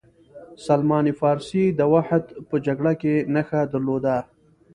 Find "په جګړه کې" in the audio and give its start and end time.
2.49-3.13